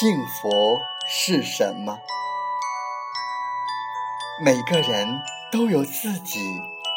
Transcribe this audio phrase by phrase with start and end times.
[0.00, 1.98] 幸福是什么？
[4.42, 5.20] 每个人
[5.52, 6.40] 都有自己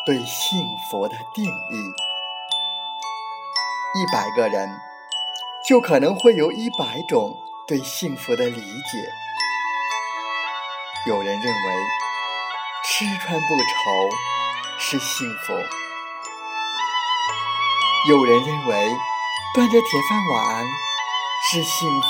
[0.05, 1.91] 对幸福的定义。
[3.99, 4.69] 一百个人，
[5.67, 7.35] 就可能会有一百种
[7.67, 9.11] 对幸福的理解。
[11.05, 11.75] 有人认为
[12.85, 14.15] 吃穿不愁
[14.79, 15.53] 是幸福，
[18.07, 18.87] 有人认为
[19.53, 20.65] 端着铁饭碗
[21.51, 22.09] 是幸福，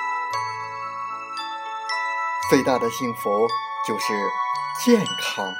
[2.51, 3.47] 最大的幸福
[3.87, 4.13] 就是
[4.83, 5.55] 健康。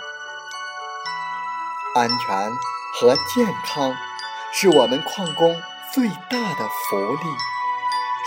[1.95, 2.51] 安全
[2.99, 3.95] 和健康
[4.51, 5.55] 是我们矿工
[5.93, 7.29] 最大的福利，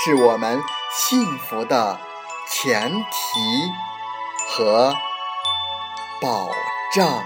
[0.03, 2.01] 是我们幸福的
[2.49, 3.71] 前提
[4.49, 4.95] 和。
[6.23, 6.49] 保
[6.95, 7.23] 障。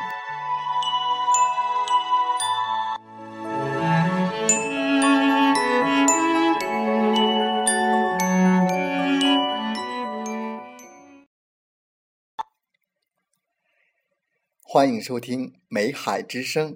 [14.79, 16.75] 欢迎收听《美海之声》，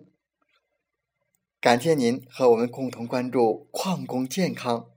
[1.60, 4.88] 感谢您和我们共同关注矿工健康。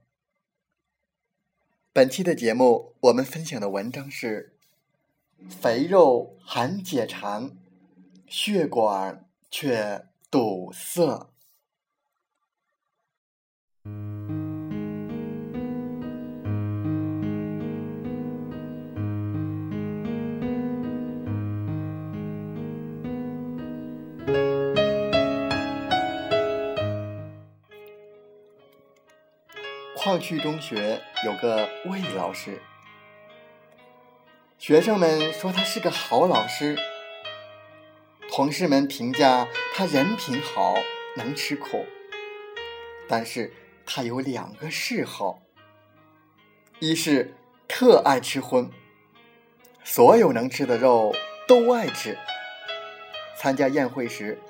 [1.92, 4.56] 本期的节目，我们分享的文章是。
[5.48, 7.56] 肥肉含解馋，
[8.26, 11.30] 血管却堵塞。
[30.06, 32.62] 矿区中学有个魏老师。
[34.56, 36.78] 学生们说他是个好老师，
[38.30, 40.76] 同事们评价他人品好，
[41.16, 41.84] 能吃苦。
[43.08, 43.52] 但是
[43.84, 45.42] 他有两个嗜好：
[46.78, 47.34] 一是
[47.66, 48.70] 特爱吃荤，
[49.82, 51.12] 所有能吃的肉
[51.48, 52.16] 都爱吃。
[53.36, 54.40] 参加宴会时，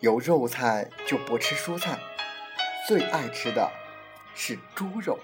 [0.00, 2.00] 有肉菜就不吃蔬菜，
[2.88, 3.70] 最爱吃的
[4.34, 5.18] 是猪肉，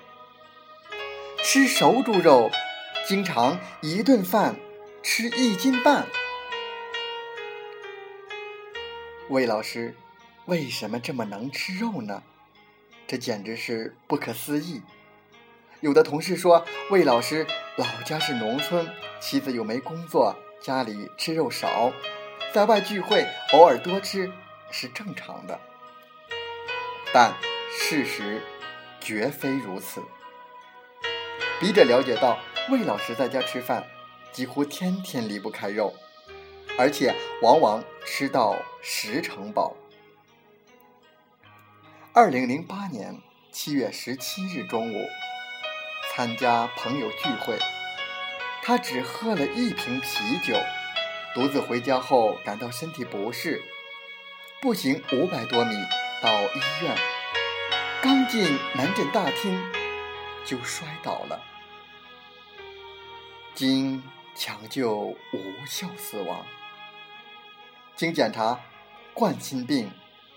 [1.43, 2.51] 吃熟猪肉。
[3.07, 4.55] 经常一顿饭
[5.03, 6.07] 吃一斤半。
[9.29, 9.97] 魏老师
[10.45, 12.23] 为什么这么能吃肉呢？
[13.07, 14.83] 这简直是不可思议。
[15.81, 18.89] 有的同事说，魏老师老家是农村，
[19.19, 21.91] 妻子又没工作，家里吃肉少，
[22.53, 24.31] 在外聚会偶尔多吃
[24.71, 25.59] 是正常的。
[27.13, 27.35] 但
[27.73, 28.43] 事实
[29.01, 30.03] 绝非如此。
[31.59, 32.39] 笔者了解到。
[32.69, 33.85] 魏老师在家吃饭，
[34.31, 35.93] 几乎天天离不开肉，
[36.79, 37.13] 而且
[37.43, 39.75] 往往吃到十成饱。
[42.13, 45.05] 二零零八年七月十七日中午，
[46.13, 47.59] 参加朋友聚会，
[48.63, 50.55] 他只喝了一瓶啤酒，
[51.35, 53.61] 独自回家后感到身体不适，
[54.61, 55.75] 步行五百多米
[56.23, 56.97] 到医院，
[58.03, 59.63] 刚进门诊大厅
[60.47, 61.39] 就摔倒了。
[63.55, 64.03] 经
[64.35, 66.47] 抢救无效死亡。
[67.95, 68.59] 经检查，
[69.13, 69.93] 冠心病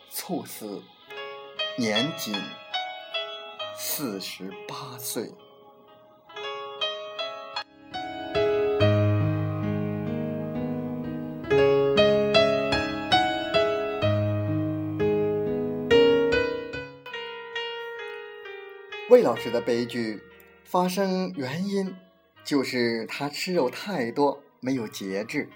[0.09, 0.83] 猝死，
[1.77, 2.35] 年仅
[3.77, 5.31] 四十八岁。
[19.13, 20.19] 魏老师的悲剧
[20.65, 21.95] 发生原因。
[22.43, 25.47] 就是他吃肉太多，没有节制。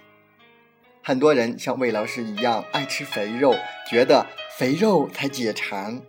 [1.03, 3.55] 很多人像魏老师一样爱吃肥肉，
[3.89, 4.27] 觉得
[4.57, 5.99] 肥肉才解馋，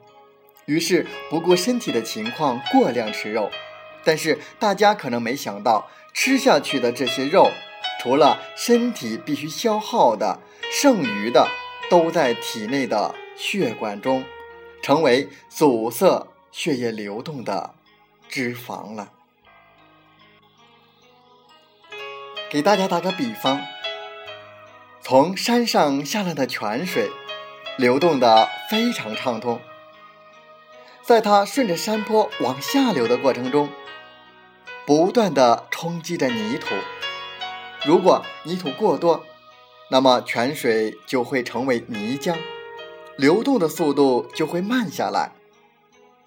[0.67, 3.51] 于是不顾身体的情况过量吃肉。
[4.05, 7.51] 但是大家可能没想到，吃下去的这些肉，
[8.01, 10.39] 除了身体必须消耗的，
[10.71, 11.49] 剩余的
[11.91, 14.23] 都在体内的血管中，
[14.83, 17.73] 成为阻塞血液流动的
[18.29, 19.13] 脂肪了。
[22.51, 23.65] 给大家打个比方，
[25.01, 27.13] 从山上下来的泉水，
[27.77, 29.61] 流动的非常畅通。
[31.01, 33.69] 在它顺着山坡往下流的过程中，
[34.85, 36.75] 不断的冲击着泥土，
[37.85, 39.25] 如果泥土过多，
[39.91, 42.37] 那么泉水就会成为泥浆，
[43.17, 45.31] 流动的速度就会慢下来。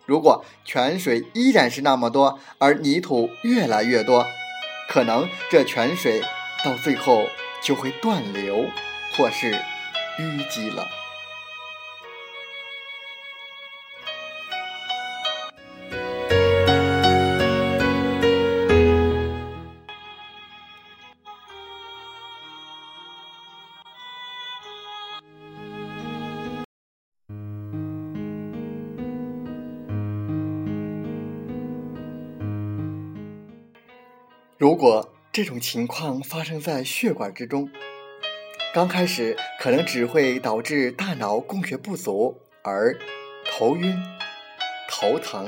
[0.05, 4.25] 如果泉水依然是那么多，而泥土越来越多，
[4.89, 6.21] 可能这泉水
[6.63, 7.27] 到最后
[7.61, 8.65] 就会断流，
[9.15, 9.51] 或是
[10.19, 10.87] 淤积了。
[34.61, 37.71] 如果这种情况发生在血管之中，
[38.75, 42.95] 刚开始可能只会导致大脑供血不足而
[43.43, 43.97] 头晕、
[44.87, 45.47] 头疼；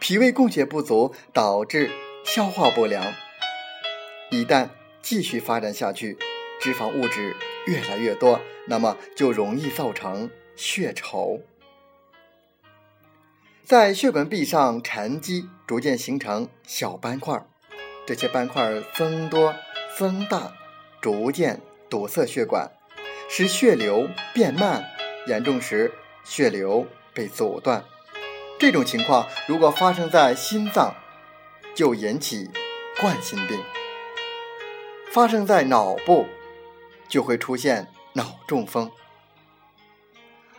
[0.00, 1.90] 脾胃供血不足导致
[2.24, 3.12] 消化不良。
[4.30, 4.70] 一旦
[5.02, 6.16] 继续发展下去，
[6.58, 7.36] 脂肪物质
[7.66, 11.42] 越来越多，那么就容易造成血稠，
[13.62, 17.44] 在血管壁上沉积，逐渐形成小斑块。
[18.06, 19.54] 这些斑块增多、
[19.96, 20.52] 增大，
[21.00, 22.70] 逐渐堵塞血管，
[23.28, 24.84] 使血流变慢，
[25.26, 25.92] 严重时
[26.22, 27.84] 血流被阻断。
[28.58, 30.94] 这种情况如果发生在心脏，
[31.74, 32.50] 就引起
[33.00, 33.58] 冠心病；
[35.10, 36.26] 发生在脑部，
[37.08, 38.90] 就会出现脑中风。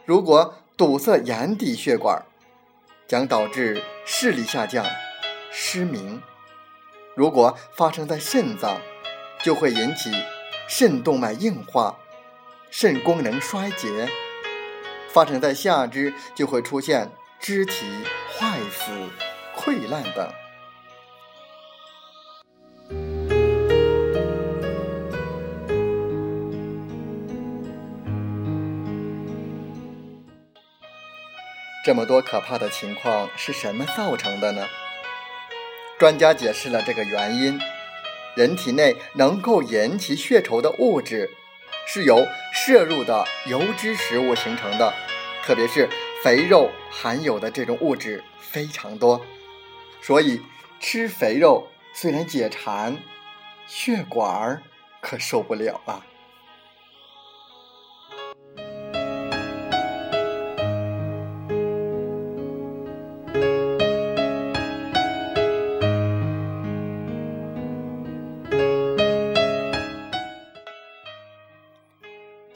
[0.04, 2.26] 如果堵塞眼底血管，
[3.08, 4.86] 将导致视力下降、
[5.52, 6.22] 失明。
[7.16, 8.78] 如果发生在肾脏，
[9.42, 10.12] 就会引起
[10.68, 11.98] 肾动脉硬化、
[12.70, 13.88] 肾功能衰竭；
[15.10, 17.10] 发生在下肢，就会出现
[17.40, 17.86] 肢体
[18.38, 18.92] 坏死、
[19.58, 20.30] 溃烂等。
[31.86, 34.68] 这么多可怕的情况是什么造成的呢？
[35.98, 37.58] 专家解释了这个原因：
[38.36, 41.30] 人体内能够引起血稠的物质，
[41.88, 44.94] 是由摄入的油脂食物形成的，
[45.42, 45.88] 特别是
[46.22, 49.26] 肥肉含有的这种物质非常多，
[50.02, 50.42] 所以
[50.82, 52.98] 吃肥肉虽然解馋，
[53.66, 54.62] 血管儿
[55.00, 56.06] 可受不了啊。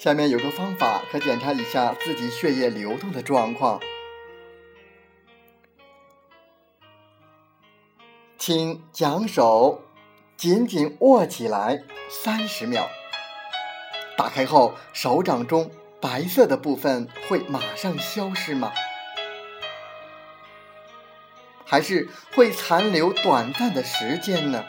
[0.10, 3.80] 下面有个方法可检查一下自己血液流动的状况，
[8.36, 9.84] 请将手
[10.36, 12.90] 紧紧握起来三十秒，
[14.18, 15.70] 打开后手掌中
[16.02, 18.74] 白色的部分会马上消失吗？
[21.68, 24.66] 还是会残留短暂的时间呢？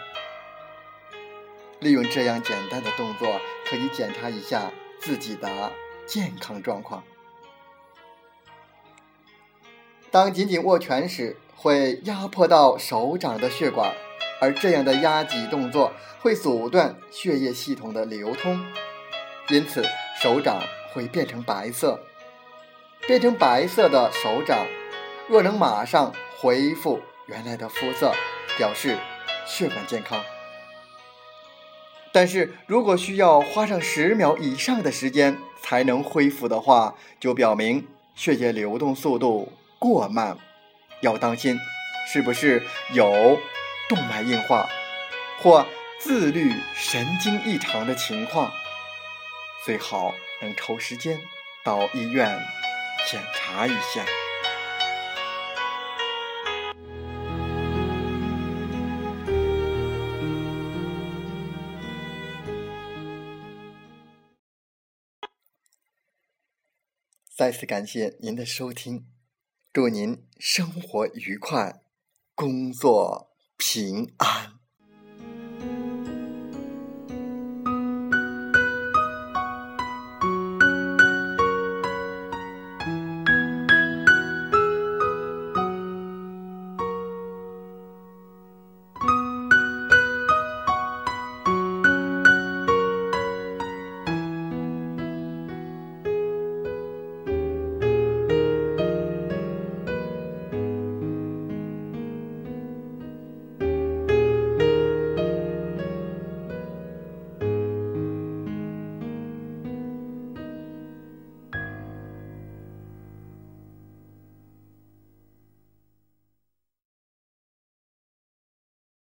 [1.78, 4.70] 利用这样简单的动作，可以检查一下。
[5.00, 5.72] 自己的
[6.06, 7.02] 健康状况。
[10.10, 13.94] 当紧紧握拳时，会压迫到手掌的血管，
[14.40, 18.64] 而这样的压挤动作会阻断血液系统的流通，
[19.48, 19.84] 因此
[20.20, 22.00] 手掌会变成白色。
[23.06, 24.66] 变成白色的手掌，
[25.26, 28.12] 若能马上恢复原来的肤色，
[28.58, 28.98] 表示
[29.46, 30.22] 血管健康。
[32.12, 40.36] 但是如果需要花上十秒以上的时间才能恢复的话，就表明血液流动速度过慢，
[41.00, 41.58] 要当心
[42.12, 42.62] 是不是
[42.92, 43.38] 有
[43.88, 44.68] 动脉硬化
[45.40, 45.66] 或
[46.00, 48.50] 自律神经异常的情况，
[49.64, 50.12] 最好
[50.42, 51.18] 能抽时间
[51.64, 52.40] 到医院
[53.08, 54.04] 检查一下。
[67.40, 69.06] 再次感谢您的收听，
[69.72, 71.80] 祝您生活愉快，
[72.34, 74.59] 工作平安。